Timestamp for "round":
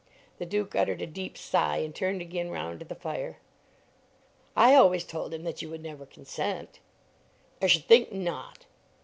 2.49-2.79